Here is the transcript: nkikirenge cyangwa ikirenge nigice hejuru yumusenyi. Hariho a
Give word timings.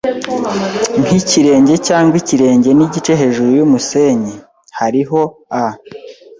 nkikirenge 1.01 1.73
cyangwa 1.87 2.15
ikirenge 2.21 2.69
nigice 2.73 3.11
hejuru 3.21 3.49
yumusenyi. 3.57 4.33
Hariho 4.77 5.19
a 5.63 5.63